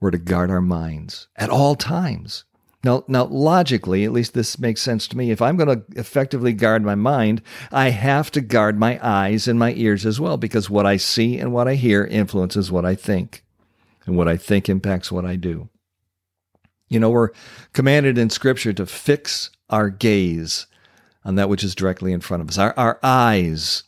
we're 0.00 0.10
to 0.10 0.18
guard 0.18 0.50
our 0.50 0.60
minds 0.60 1.28
at 1.36 1.50
all 1.50 1.76
times. 1.76 2.44
Now, 2.82 3.04
now, 3.08 3.24
logically, 3.24 4.04
at 4.04 4.12
least 4.12 4.32
this 4.32 4.58
makes 4.58 4.80
sense 4.80 5.06
to 5.08 5.16
me. 5.16 5.30
If 5.30 5.42
I'm 5.42 5.56
going 5.56 5.68
to 5.68 5.84
effectively 6.00 6.54
guard 6.54 6.82
my 6.82 6.94
mind, 6.94 7.42
I 7.70 7.90
have 7.90 8.30
to 8.32 8.40
guard 8.40 8.78
my 8.78 8.98
eyes 9.06 9.46
and 9.46 9.58
my 9.58 9.74
ears 9.74 10.06
as 10.06 10.18
well, 10.18 10.38
because 10.38 10.70
what 10.70 10.86
I 10.86 10.96
see 10.96 11.38
and 11.38 11.52
what 11.52 11.68
I 11.68 11.74
hear 11.74 12.04
influences 12.06 12.72
what 12.72 12.86
I 12.86 12.94
think, 12.94 13.44
and 14.06 14.16
what 14.16 14.28
I 14.28 14.38
think 14.38 14.68
impacts 14.68 15.12
what 15.12 15.26
I 15.26 15.36
do. 15.36 15.68
You 16.88 17.00
know, 17.00 17.10
we're 17.10 17.30
commanded 17.74 18.16
in 18.16 18.30
Scripture 18.30 18.72
to 18.72 18.86
fix 18.86 19.50
our 19.68 19.90
gaze 19.90 20.66
on 21.22 21.34
that 21.34 21.50
which 21.50 21.62
is 21.62 21.74
directly 21.74 22.12
in 22.12 22.20
front 22.20 22.42
of 22.42 22.48
us. 22.48 22.56
Our, 22.56 22.74
our 22.78 22.98
eyes 23.02 23.82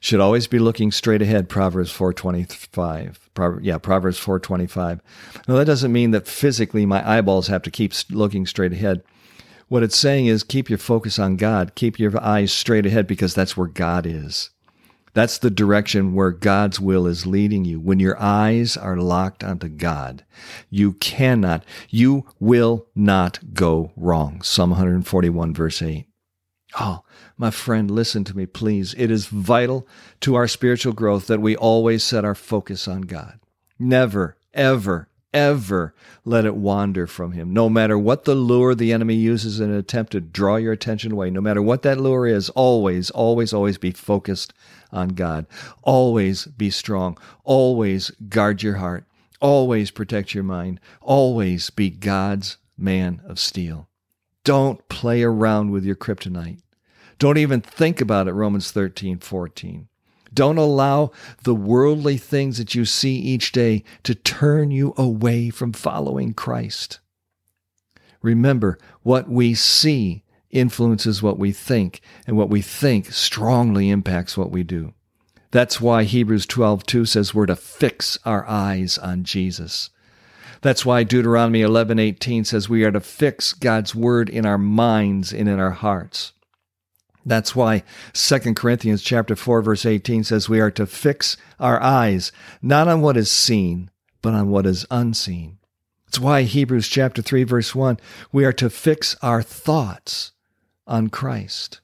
should 0.00 0.20
always 0.20 0.46
be 0.46 0.58
looking 0.58 0.90
straight 0.90 1.20
ahead, 1.20 1.50
Proverbs 1.50 1.90
425. 1.90 3.27
Proverbs, 3.38 3.64
yeah, 3.64 3.78
Proverbs 3.78 4.18
425. 4.18 5.00
Now, 5.46 5.54
that 5.54 5.64
doesn't 5.64 5.92
mean 5.92 6.10
that 6.10 6.26
physically 6.26 6.84
my 6.84 7.08
eyeballs 7.08 7.46
have 7.46 7.62
to 7.62 7.70
keep 7.70 7.92
looking 8.10 8.46
straight 8.46 8.72
ahead. 8.72 9.04
What 9.68 9.84
it's 9.84 9.96
saying 9.96 10.26
is 10.26 10.42
keep 10.42 10.68
your 10.68 10.78
focus 10.78 11.20
on 11.20 11.36
God. 11.36 11.76
Keep 11.76 12.00
your 12.00 12.20
eyes 12.20 12.50
straight 12.52 12.84
ahead 12.84 13.06
because 13.06 13.34
that's 13.34 13.56
where 13.56 13.68
God 13.68 14.06
is. 14.06 14.50
That's 15.14 15.38
the 15.38 15.50
direction 15.50 16.14
where 16.14 16.32
God's 16.32 16.80
will 16.80 17.06
is 17.06 17.26
leading 17.26 17.64
you. 17.64 17.78
When 17.78 18.00
your 18.00 18.20
eyes 18.20 18.76
are 18.76 18.96
locked 18.96 19.44
onto 19.44 19.68
God, 19.68 20.24
you 20.68 20.94
cannot, 20.94 21.64
you 21.88 22.26
will 22.40 22.88
not 22.96 23.54
go 23.54 23.92
wrong. 23.94 24.42
Psalm 24.42 24.70
141, 24.70 25.54
verse 25.54 25.80
8. 25.80 26.06
Oh, 26.80 27.04
my 27.38 27.50
friend, 27.50 27.90
listen 27.90 28.24
to 28.24 28.36
me, 28.36 28.46
please. 28.46 28.94
It 28.98 29.10
is 29.10 29.26
vital 29.26 29.86
to 30.20 30.34
our 30.34 30.48
spiritual 30.48 30.92
growth 30.92 31.28
that 31.28 31.40
we 31.40 31.56
always 31.56 32.02
set 32.02 32.24
our 32.24 32.34
focus 32.34 32.88
on 32.88 33.02
God. 33.02 33.38
Never, 33.78 34.36
ever, 34.52 35.08
ever 35.32 35.94
let 36.24 36.44
it 36.44 36.56
wander 36.56 37.06
from 37.06 37.32
Him. 37.32 37.52
No 37.52 37.68
matter 37.68 37.96
what 37.96 38.24
the 38.24 38.34
lure 38.34 38.74
the 38.74 38.92
enemy 38.92 39.14
uses 39.14 39.60
in 39.60 39.70
an 39.70 39.76
attempt 39.76 40.12
to 40.12 40.20
draw 40.20 40.56
your 40.56 40.72
attention 40.72 41.12
away, 41.12 41.30
no 41.30 41.40
matter 41.40 41.62
what 41.62 41.82
that 41.82 42.00
lure 42.00 42.26
is, 42.26 42.50
always, 42.50 43.10
always, 43.10 43.52
always 43.52 43.78
be 43.78 43.92
focused 43.92 44.52
on 44.90 45.10
God. 45.10 45.46
Always 45.82 46.46
be 46.46 46.70
strong. 46.70 47.16
Always 47.44 48.10
guard 48.28 48.64
your 48.64 48.76
heart. 48.76 49.04
Always 49.40 49.92
protect 49.92 50.34
your 50.34 50.44
mind. 50.44 50.80
Always 51.00 51.70
be 51.70 51.88
God's 51.88 52.56
man 52.76 53.20
of 53.24 53.38
steel. 53.38 53.88
Don't 54.42 54.88
play 54.88 55.22
around 55.22 55.70
with 55.70 55.84
your 55.84 55.94
kryptonite. 55.94 56.60
Don't 57.18 57.38
even 57.38 57.60
think 57.60 58.00
about 58.00 58.28
it, 58.28 58.32
Romans 58.32 58.70
13, 58.70 59.18
14. 59.18 59.88
Don't 60.32 60.58
allow 60.58 61.10
the 61.42 61.54
worldly 61.54 62.16
things 62.16 62.58
that 62.58 62.74
you 62.74 62.84
see 62.84 63.16
each 63.16 63.52
day 63.52 63.82
to 64.04 64.14
turn 64.14 64.70
you 64.70 64.94
away 64.96 65.50
from 65.50 65.72
following 65.72 66.34
Christ. 66.34 67.00
Remember, 68.22 68.78
what 69.02 69.28
we 69.28 69.54
see 69.54 70.22
influences 70.50 71.22
what 71.22 71.38
we 71.38 71.52
think, 71.52 72.00
and 72.26 72.36
what 72.36 72.50
we 72.50 72.62
think 72.62 73.12
strongly 73.12 73.90
impacts 73.90 74.36
what 74.36 74.50
we 74.50 74.62
do. 74.62 74.94
That's 75.50 75.80
why 75.80 76.04
Hebrews 76.04 76.46
12:2 76.46 77.06
says 77.06 77.34
we're 77.34 77.46
to 77.46 77.56
fix 77.56 78.18
our 78.24 78.46
eyes 78.46 78.98
on 78.98 79.24
Jesus. 79.24 79.90
That's 80.60 80.84
why 80.84 81.04
Deuteronomy 81.04 81.62
11:18 81.62 82.44
says 82.44 82.68
we 82.68 82.84
are 82.84 82.90
to 82.90 83.00
fix 83.00 83.52
God's 83.52 83.94
word 83.94 84.28
in 84.28 84.44
our 84.44 84.58
minds 84.58 85.32
and 85.32 85.48
in 85.48 85.58
our 85.58 85.70
hearts. 85.70 86.32
That's 87.24 87.54
why 87.54 87.82
2 88.14 88.54
Corinthians 88.54 89.02
chapter 89.02 89.36
4 89.36 89.62
verse 89.62 89.84
18 89.84 90.24
says 90.24 90.48
we 90.48 90.60
are 90.60 90.70
to 90.72 90.86
fix 90.86 91.36
our 91.58 91.80
eyes 91.82 92.32
not 92.62 92.88
on 92.88 93.00
what 93.00 93.16
is 93.16 93.30
seen, 93.30 93.90
but 94.22 94.34
on 94.34 94.50
what 94.50 94.66
is 94.66 94.86
unseen. 94.90 95.58
It's 96.06 96.18
why 96.18 96.42
Hebrews 96.42 96.88
chapter 96.88 97.20
3 97.20 97.44
verse 97.44 97.74
1 97.74 97.98
we 98.32 98.44
are 98.44 98.52
to 98.54 98.70
fix 98.70 99.16
our 99.22 99.42
thoughts 99.42 100.32
on 100.86 101.08
Christ. 101.08 101.80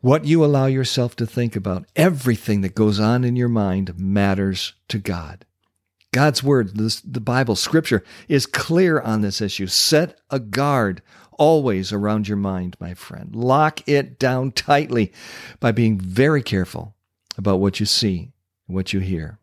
What 0.00 0.24
you 0.24 0.44
allow 0.44 0.66
yourself 0.66 1.16
to 1.16 1.26
think 1.26 1.56
about, 1.56 1.86
everything 1.96 2.60
that 2.60 2.74
goes 2.74 3.00
on 3.00 3.24
in 3.24 3.34
your 3.34 3.48
mind 3.48 3.98
matters 3.98 4.74
to 4.88 4.98
God. 4.98 5.46
God's 6.12 6.42
word, 6.42 6.76
the 6.76 7.20
Bible, 7.20 7.56
scripture 7.56 8.02
is 8.28 8.46
clear 8.46 9.00
on 9.00 9.20
this 9.20 9.40
issue. 9.40 9.66
Set 9.66 10.18
a 10.30 10.38
guard 10.38 11.02
always 11.36 11.92
around 11.92 12.28
your 12.28 12.36
mind, 12.36 12.76
my 12.80 12.94
friend. 12.94 13.34
Lock 13.34 13.86
it 13.88 14.18
down 14.18 14.52
tightly 14.52 15.12
by 15.60 15.72
being 15.72 15.98
very 15.98 16.42
careful 16.42 16.94
about 17.38 17.60
what 17.60 17.80
you 17.80 17.86
see 17.86 18.32
and 18.66 18.74
what 18.74 18.92
you 18.92 19.00
hear. 19.00 19.38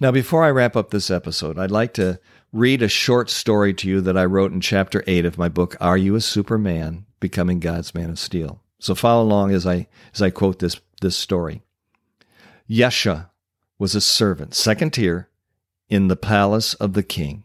Now, 0.00 0.10
before 0.10 0.44
I 0.44 0.50
wrap 0.50 0.76
up 0.76 0.90
this 0.90 1.10
episode, 1.10 1.58
I'd 1.58 1.70
like 1.70 1.94
to 1.94 2.18
read 2.52 2.82
a 2.82 2.88
short 2.88 3.30
story 3.30 3.72
to 3.74 3.88
you 3.88 4.00
that 4.00 4.18
I 4.18 4.24
wrote 4.24 4.52
in 4.52 4.60
chapter 4.60 5.02
8 5.06 5.24
of 5.24 5.38
my 5.38 5.48
book, 5.48 5.76
Are 5.80 5.96
You 5.96 6.14
a 6.16 6.20
Superman? 6.20 7.06
Becoming 7.20 7.60
God's 7.60 7.94
Man 7.94 8.10
of 8.10 8.18
Steel. 8.18 8.60
So 8.80 8.94
follow 8.94 9.22
along 9.22 9.52
as 9.52 9.66
I, 9.66 9.86
as 10.12 10.20
I 10.20 10.30
quote 10.30 10.58
this, 10.58 10.80
this 11.00 11.16
story. 11.16 11.62
Yesha 12.68 13.30
was 13.78 13.94
a 13.94 14.00
servant, 14.00 14.54
second 14.54 14.92
tier, 14.92 15.28
in 15.88 16.08
the 16.08 16.16
palace 16.16 16.74
of 16.74 16.94
the 16.94 17.02
king. 17.02 17.44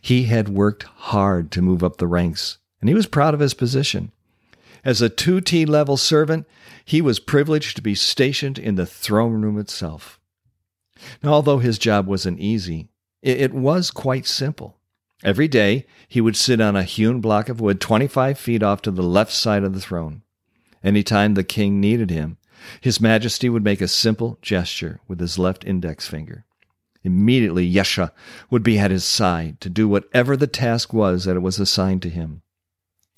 He 0.00 0.24
had 0.24 0.48
worked 0.48 0.82
hard 0.82 1.50
to 1.52 1.62
move 1.62 1.84
up 1.84 1.96
the 1.96 2.06
ranks, 2.06 2.58
and 2.80 2.88
he 2.88 2.94
was 2.94 3.06
proud 3.06 3.34
of 3.34 3.40
his 3.40 3.54
position. 3.54 4.12
As 4.84 5.02
a 5.02 5.10
2T 5.10 5.68
level 5.68 5.96
servant, 5.96 6.46
he 6.84 7.00
was 7.00 7.18
privileged 7.18 7.76
to 7.76 7.82
be 7.82 7.94
stationed 7.94 8.58
in 8.58 8.76
the 8.76 8.86
throne 8.86 9.42
room 9.42 9.58
itself. 9.58 10.18
Now, 11.22 11.32
although 11.32 11.58
his 11.58 11.78
job 11.78 12.06
wasn't 12.06 12.40
easy, 12.40 12.88
it 13.22 13.52
was 13.52 13.90
quite 13.90 14.26
simple. 14.26 14.78
Every 15.24 15.48
day, 15.48 15.86
he 16.08 16.20
would 16.20 16.36
sit 16.36 16.60
on 16.60 16.76
a 16.76 16.84
hewn 16.84 17.20
block 17.20 17.48
of 17.48 17.60
wood 17.60 17.80
25 17.80 18.38
feet 18.38 18.62
off 18.62 18.82
to 18.82 18.90
the 18.90 19.02
left 19.02 19.32
side 19.32 19.64
of 19.64 19.74
the 19.74 19.80
throne. 19.80 20.22
Any 20.82 21.02
time 21.02 21.34
the 21.34 21.42
king 21.42 21.80
needed 21.80 22.10
him, 22.10 22.38
his 22.80 23.00
Majesty 23.00 23.48
would 23.48 23.64
make 23.64 23.80
a 23.80 23.88
simple 23.88 24.38
gesture 24.42 25.00
with 25.08 25.20
his 25.20 25.38
left 25.38 25.64
index 25.64 26.06
finger. 26.06 26.44
Immediately, 27.04 27.72
Yesha 27.72 28.10
would 28.50 28.62
be 28.62 28.78
at 28.78 28.90
his 28.90 29.04
side 29.04 29.60
to 29.60 29.70
do 29.70 29.88
whatever 29.88 30.36
the 30.36 30.46
task 30.46 30.92
was 30.92 31.24
that 31.24 31.36
it 31.36 31.42
was 31.42 31.58
assigned 31.58 32.02
to 32.02 32.10
him. 32.10 32.42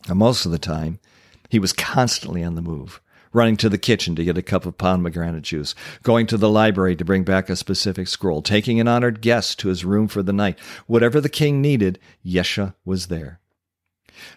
And 0.09 0.19
most 0.19 0.45
of 0.47 0.53
the 0.53 0.59
time, 0.59 1.01
he 1.49 1.59
was 1.59 1.73
constantly 1.73 2.45
on 2.45 2.55
the 2.55 2.63
move, 2.63 3.01
running 3.33 3.57
to 3.57 3.69
the 3.69 3.79
kitchen 3.79 4.15
to 4.17 4.25
get 4.25 4.39
a 4.39 4.43
cup 4.43 4.67
of 4.67 4.79
pomegranate 4.79 5.43
juice, 5.43 5.75
going 6.03 6.27
to 6.29 6.37
the 6.37 6.49
library 6.49 6.95
to 6.97 7.05
bring 7.05 7.25
back 7.25 7.51
a 7.51 7.57
specific 7.57 8.07
scroll, 8.07 8.43
taking 8.43 8.79
an 8.79 8.89
honored 8.89 9.21
guest 9.21 9.59
to 9.59 9.69
his 9.69 9.85
room 9.85 10.09
for 10.09 10.23
the 10.23 10.33
night. 10.33 10.59
Whatever 10.87 11.21
the 11.21 11.29
king 11.29 11.61
needed, 11.61 11.99
Yesha 12.25 12.75
was 12.85 13.07
there. 13.07 13.41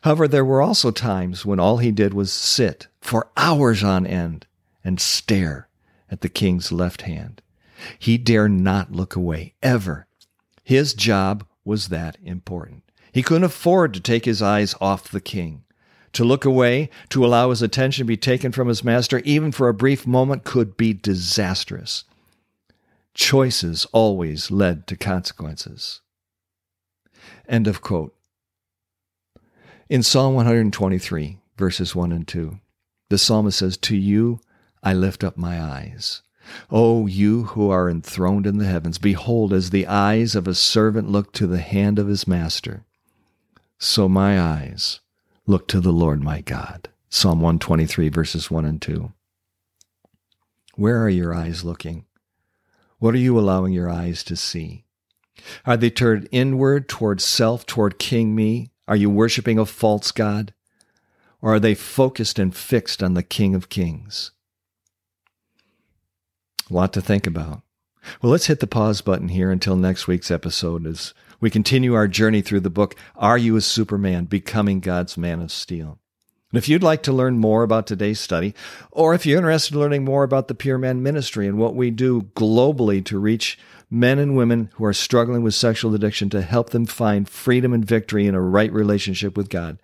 However, 0.02 0.28
there 0.28 0.46
were 0.46 0.62
also 0.62 0.92
times 0.92 1.46
when 1.46 1.60
all 1.60 1.78
he 1.78 1.92
did 1.92 2.14
was 2.14 2.32
sit 2.32 2.88
for 3.02 3.30
hours 3.36 3.84
on 3.84 4.08
end 4.08 4.48
and 4.84 5.00
stare 5.00 5.68
at 6.10 6.22
the 6.22 6.30
king's 6.30 6.72
left 6.72 7.04
hand. 7.04 7.42
He 8.00 8.18
dare 8.18 8.48
not 8.48 8.92
look 8.92 9.16
away, 9.16 9.54
ever. 9.62 10.08
His 10.64 10.94
job 10.94 11.46
was 11.66 11.90
that 11.90 12.18
important. 12.24 12.84
He 13.12 13.24
couldn't 13.24 13.44
afford 13.44 13.94
to 13.94 14.00
take 14.00 14.26
his 14.26 14.42
eyes 14.42 14.76
off 14.82 15.10
the 15.10 15.22
king. 15.22 15.64
To 16.14 16.24
look 16.24 16.46
away, 16.46 16.90
to 17.10 17.26
allow 17.26 17.50
his 17.50 17.62
attention 17.62 18.04
to 18.04 18.08
be 18.08 18.18
taken 18.18 18.52
from 18.52 18.68
his 18.68 18.84
master, 18.84 19.20
even 19.20 19.52
for 19.52 19.68
a 19.68 19.74
brief 19.74 20.06
moment, 20.06 20.44
could 20.44 20.78
be 20.78 20.94
disastrous. 20.94 22.04
Choices 23.14 23.86
always 23.92 24.52
led 24.52 24.86
to 24.88 24.96
consequences. 24.96 26.02
End 27.48 27.68
of 27.68 27.82
quote. 27.82 28.16
In 29.90 30.02
Psalm 30.02 30.34
123, 30.36 31.40
verses 31.58 31.96
1 31.96 32.12
and 32.12 32.28
2, 32.28 32.60
the 33.10 33.18
psalmist 33.18 33.60
says, 33.60 33.78
To 33.78 33.96
you 33.96 34.40
I 34.82 34.94
lift 34.94 35.24
up 35.24 35.38
my 35.38 35.62
eyes. 35.62 36.22
O 36.70 37.08
you 37.08 37.44
who 37.44 37.70
are 37.70 37.90
enthroned 37.90 38.46
in 38.46 38.58
the 38.58 38.66
heavens, 38.66 38.98
behold, 38.98 39.54
as 39.54 39.70
the 39.70 39.88
eyes 39.88 40.36
of 40.36 40.48
a 40.48 40.56
servant 40.56 41.10
look 41.10 41.32
to 41.34 41.48
the 41.48 41.62
hand 41.62 42.00
of 42.00 42.08
his 42.08 42.28
master, 42.28 42.86
so 43.78 44.08
my 44.08 44.40
eyes 44.40 45.00
look 45.46 45.68
to 45.68 45.80
the 45.80 45.92
Lord 45.92 46.22
my 46.24 46.42
God. 46.42 46.90
Psalm 47.10 47.42
123, 47.42 48.10
verses 48.10 48.50
1 48.50 48.66
and 48.66 48.82
2. 48.82 49.14
Where 50.76 51.02
are 51.04 51.10
your 51.10 51.34
eyes 51.34 51.64
looking? 51.64 52.06
What 52.98 53.14
are 53.14 53.20
you 53.20 53.38
allowing 53.38 53.74
your 53.74 53.90
eyes 53.90 54.24
to 54.24 54.36
see? 54.36 54.86
Are 55.66 55.78
they 55.78 55.90
turned 55.90 56.28
inward 56.32 56.88
toward 56.88 57.22
self, 57.22 57.66
toward 57.66 58.00
King 58.00 58.34
Me? 58.34 58.72
Are 58.88 58.96
you 58.96 59.10
worshiping 59.10 59.60
a 59.60 59.66
false 59.66 60.12
God? 60.12 60.54
Or 61.42 61.56
are 61.56 61.60
they 61.60 61.76
focused 61.76 62.40
and 62.40 62.56
fixed 62.56 63.04
on 63.04 63.14
the 63.14 63.24
King 63.24 63.54
of 63.54 63.70
Kings? 63.70 64.32
A 66.74 66.76
lot 66.76 66.94
to 66.94 67.02
think 67.02 67.28
about. 67.28 67.62
Well, 68.20 68.32
let's 68.32 68.48
hit 68.48 68.60
the 68.60 68.66
pause 68.66 69.02
button 69.02 69.28
here 69.28 69.52
until 69.52 69.76
next 69.76 70.08
week's 70.08 70.32
episode 70.32 70.88
as 70.88 71.14
we 71.40 71.52
continue 71.52 71.94
our 71.94 72.08
journey 72.08 72.42
through 72.42 72.62
the 72.62 72.72
book, 72.72 72.96
Are 73.16 73.38
You 73.38 73.56
a 73.56 73.62
Superman? 73.62 74.26
Becoming 74.26 74.80
God's 74.80 75.16
Man 75.16 75.40
of 75.40 75.52
Steel. 75.52 76.00
And 76.52 76.58
if 76.58 76.68
you'd 76.68 76.82
like 76.82 77.04
to 77.04 77.14
learn 77.14 77.38
more 77.38 77.62
about 77.62 77.86
today's 77.86 78.20
study, 78.20 78.56
or 78.90 79.14
if 79.14 79.24
you're 79.24 79.38
interested 79.38 79.76
in 79.76 79.82
learning 79.82 80.04
more 80.04 80.24
about 80.24 80.48
the 80.48 80.56
Pure 80.56 80.80
Man 80.80 81.04
Ministry 81.04 81.48
and 81.48 81.60
what 81.60 81.76
we 81.76 81.92
do 81.92 82.24
globally 82.34 83.06
to 83.06 83.20
reach 83.20 83.60
men 83.92 84.18
and 84.18 84.36
women 84.36 84.72
who 84.74 84.86
are 84.86 84.94
struggling 84.94 85.44
with 85.44 85.54
sexual 85.54 85.94
addiction 85.94 86.32
to 86.32 86.42
help 86.42 86.72
them 86.72 86.88
find 86.88 87.30
freedom 87.30 87.72
and 87.72 87.86
victory 87.86 88.26
in 88.26 88.34
a 88.34 88.42
right 88.42 88.74
relationship 88.74 89.38
with 89.38 89.48
God, 89.48 89.78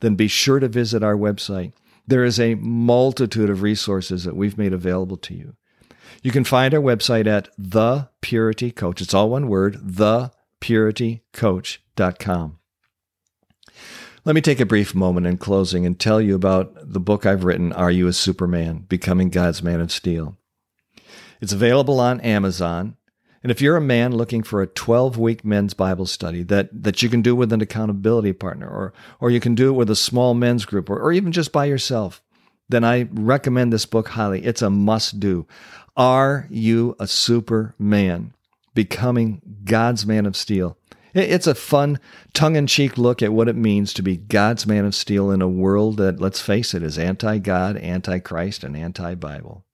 then 0.00 0.14
be 0.14 0.26
sure 0.26 0.58
to 0.58 0.68
visit 0.68 1.02
our 1.02 1.16
website. 1.16 1.74
There 2.06 2.24
is 2.24 2.40
a 2.40 2.54
multitude 2.54 3.50
of 3.50 3.60
resources 3.60 4.24
that 4.24 4.36
we've 4.36 4.56
made 4.56 4.72
available 4.72 5.18
to 5.18 5.34
you. 5.34 5.54
You 6.22 6.30
can 6.30 6.44
find 6.44 6.74
our 6.74 6.80
website 6.80 7.26
at 7.26 7.48
The 7.56 8.10
Purity 8.20 8.70
Coach. 8.70 9.00
It's 9.00 9.14
all 9.14 9.30
one 9.30 9.48
word, 9.48 9.74
thepuritycoach.com. 9.74 12.58
Let 14.22 14.34
me 14.34 14.42
take 14.42 14.60
a 14.60 14.66
brief 14.66 14.94
moment 14.94 15.26
in 15.26 15.38
closing 15.38 15.86
and 15.86 15.98
tell 15.98 16.20
you 16.20 16.34
about 16.34 16.92
the 16.92 17.00
book 17.00 17.24
I've 17.24 17.44
written, 17.44 17.72
Are 17.72 17.90
You 17.90 18.06
a 18.06 18.12
Superman? 18.12 18.84
Becoming 18.88 19.30
God's 19.30 19.62
Man 19.62 19.80
of 19.80 19.90
Steel. 19.90 20.36
It's 21.40 21.54
available 21.54 21.98
on 21.98 22.20
Amazon. 22.20 22.98
And 23.42 23.50
if 23.50 23.62
you're 23.62 23.78
a 23.78 23.80
man 23.80 24.12
looking 24.12 24.42
for 24.42 24.60
a 24.60 24.66
12 24.66 25.16
week 25.16 25.42
men's 25.42 25.72
Bible 25.72 26.04
study 26.04 26.42
that, 26.44 26.68
that 26.82 27.02
you 27.02 27.08
can 27.08 27.22
do 27.22 27.34
with 27.34 27.50
an 27.52 27.62
accountability 27.62 28.34
partner, 28.34 28.68
or, 28.68 28.92
or 29.20 29.30
you 29.30 29.40
can 29.40 29.54
do 29.54 29.70
it 29.70 29.76
with 29.76 29.88
a 29.88 29.96
small 29.96 30.34
men's 30.34 30.66
group, 30.66 30.90
or, 30.90 30.98
or 30.98 31.12
even 31.12 31.32
just 31.32 31.50
by 31.50 31.64
yourself, 31.64 32.20
then 32.70 32.84
I 32.84 33.08
recommend 33.12 33.72
this 33.72 33.86
book 33.86 34.08
highly. 34.08 34.44
It's 34.44 34.62
a 34.62 34.70
must 34.70 35.20
do. 35.20 35.46
Are 35.96 36.46
you 36.50 36.96
a 36.98 37.06
superman? 37.06 38.32
Becoming 38.74 39.42
God's 39.64 40.06
man 40.06 40.26
of 40.26 40.36
steel. 40.36 40.76
It's 41.12 41.48
a 41.48 41.56
fun, 41.56 41.98
tongue 42.32 42.54
in 42.54 42.68
cheek 42.68 42.96
look 42.96 43.20
at 43.20 43.32
what 43.32 43.48
it 43.48 43.56
means 43.56 43.92
to 43.94 44.02
be 44.02 44.16
God's 44.16 44.66
man 44.66 44.84
of 44.84 44.94
steel 44.94 45.32
in 45.32 45.42
a 45.42 45.48
world 45.48 45.96
that, 45.96 46.20
let's 46.20 46.40
face 46.40 46.72
it, 46.72 46.84
is 46.84 46.98
anti 46.98 47.38
God, 47.38 47.76
anti 47.78 48.20
Christ, 48.20 48.62
and 48.62 48.76
anti 48.76 49.14
Bible. 49.16 49.64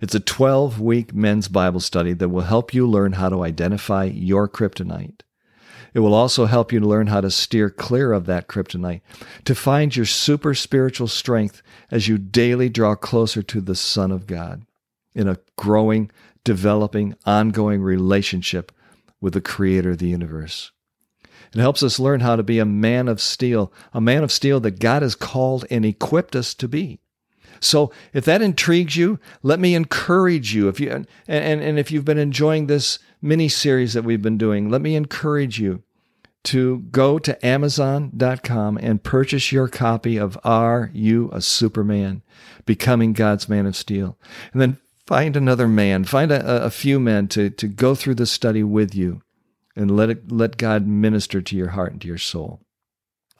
It's 0.00 0.14
a 0.14 0.20
12 0.20 0.80
week 0.80 1.12
men's 1.12 1.48
Bible 1.48 1.80
study 1.80 2.12
that 2.12 2.28
will 2.28 2.42
help 2.42 2.72
you 2.72 2.88
learn 2.88 3.14
how 3.14 3.28
to 3.28 3.42
identify 3.42 4.04
your 4.04 4.48
kryptonite. 4.48 5.22
It 5.94 6.00
will 6.00 6.14
also 6.14 6.46
help 6.46 6.72
you 6.72 6.80
to 6.80 6.86
learn 6.86 7.06
how 7.08 7.20
to 7.20 7.30
steer 7.30 7.70
clear 7.70 8.12
of 8.12 8.26
that 8.26 8.48
kryptonite, 8.48 9.00
to 9.44 9.54
find 9.54 9.94
your 9.94 10.06
super 10.06 10.54
spiritual 10.54 11.08
strength 11.08 11.62
as 11.90 12.08
you 12.08 12.18
daily 12.18 12.68
draw 12.68 12.94
closer 12.94 13.42
to 13.42 13.60
the 13.60 13.74
Son 13.74 14.10
of 14.10 14.26
God 14.26 14.64
in 15.14 15.28
a 15.28 15.38
growing, 15.56 16.10
developing, 16.44 17.14
ongoing 17.24 17.82
relationship 17.82 18.72
with 19.20 19.32
the 19.32 19.40
creator 19.40 19.90
of 19.90 19.98
the 19.98 20.08
universe. 20.08 20.70
It 21.54 21.60
helps 21.60 21.82
us 21.82 21.98
learn 21.98 22.20
how 22.20 22.36
to 22.36 22.42
be 22.42 22.58
a 22.58 22.64
man 22.64 23.08
of 23.08 23.20
steel, 23.20 23.72
a 23.92 24.00
man 24.00 24.22
of 24.22 24.30
steel 24.30 24.60
that 24.60 24.78
God 24.78 25.02
has 25.02 25.14
called 25.14 25.64
and 25.70 25.84
equipped 25.84 26.36
us 26.36 26.54
to 26.54 26.68
be. 26.68 27.00
So 27.60 27.90
if 28.12 28.24
that 28.26 28.42
intrigues 28.42 28.96
you, 28.96 29.18
let 29.42 29.58
me 29.58 29.74
encourage 29.74 30.54
you. 30.54 30.68
If 30.68 30.78
you 30.78 30.90
and, 30.90 31.06
and, 31.26 31.60
and 31.60 31.78
if 31.78 31.90
you've 31.90 32.04
been 32.04 32.18
enjoying 32.18 32.66
this 32.66 32.98
mini 33.20 33.48
series 33.48 33.94
that 33.94 34.04
we've 34.04 34.22
been 34.22 34.38
doing, 34.38 34.68
let 34.68 34.80
me 34.80 34.96
encourage 34.96 35.58
you 35.58 35.82
to 36.44 36.78
go 36.90 37.18
to 37.18 37.46
Amazon.com 37.46 38.78
and 38.78 39.02
purchase 39.02 39.52
your 39.52 39.68
copy 39.68 40.16
of 40.16 40.38
Are 40.44 40.90
You 40.94 41.30
a 41.32 41.40
Superman? 41.40 42.22
Becoming 42.64 43.12
God's 43.12 43.48
Man 43.48 43.66
of 43.66 43.76
Steel. 43.76 44.18
And 44.52 44.62
then 44.62 44.78
Find 45.08 45.38
another 45.38 45.66
man, 45.66 46.04
find 46.04 46.30
a, 46.30 46.64
a 46.64 46.68
few 46.68 47.00
men 47.00 47.28
to, 47.28 47.48
to 47.48 47.66
go 47.66 47.94
through 47.94 48.16
the 48.16 48.26
study 48.26 48.62
with 48.62 48.94
you 48.94 49.22
and 49.74 49.96
let, 49.96 50.10
it, 50.10 50.30
let 50.30 50.58
God 50.58 50.86
minister 50.86 51.40
to 51.40 51.56
your 51.56 51.68
heart 51.68 51.92
and 51.92 52.00
to 52.02 52.06
your 52.06 52.18
soul. 52.18 52.60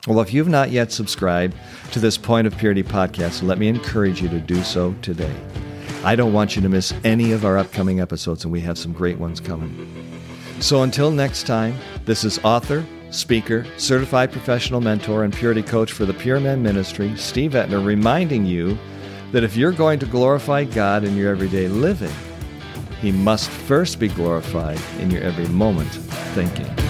Well, 0.06 0.22
if 0.22 0.32
you've 0.32 0.48
not 0.48 0.70
yet 0.70 0.92
subscribed 0.92 1.54
to 1.92 2.00
this 2.00 2.16
Point 2.16 2.46
of 2.46 2.56
Purity 2.56 2.82
podcast, 2.82 3.42
let 3.42 3.58
me 3.58 3.68
encourage 3.68 4.22
you 4.22 4.30
to 4.30 4.40
do 4.40 4.62
so 4.62 4.94
today. 5.02 5.34
I 6.04 6.14
don't 6.14 6.32
want 6.32 6.54
you 6.54 6.62
to 6.62 6.68
miss 6.68 6.94
any 7.02 7.32
of 7.32 7.44
our 7.44 7.58
upcoming 7.58 8.00
episodes, 8.00 8.44
and 8.44 8.52
we 8.52 8.60
have 8.60 8.78
some 8.78 8.92
great 8.92 9.18
ones 9.18 9.40
coming. 9.40 9.74
So 10.60 10.82
until 10.82 11.10
next 11.10 11.46
time, 11.46 11.76
this 12.04 12.24
is 12.24 12.38
author, 12.44 12.84
speaker, 13.10 13.66
certified 13.78 14.30
professional 14.30 14.80
mentor, 14.80 15.24
and 15.24 15.32
purity 15.32 15.62
coach 15.62 15.92
for 15.92 16.04
the 16.04 16.14
Pure 16.14 16.40
Man 16.40 16.62
Ministry, 16.62 17.16
Steve 17.16 17.52
Etner, 17.52 17.84
reminding 17.84 18.46
you 18.46 18.78
that 19.32 19.44
if 19.44 19.56
you're 19.56 19.72
going 19.72 19.98
to 19.98 20.06
glorify 20.06 20.64
God 20.64 21.04
in 21.04 21.16
your 21.16 21.30
everyday 21.30 21.68
living, 21.68 22.14
He 23.00 23.10
must 23.10 23.50
first 23.50 23.98
be 23.98 24.08
glorified 24.08 24.80
in 25.00 25.10
your 25.10 25.22
every 25.22 25.48
moment 25.48 25.90
thinking. 26.34 26.87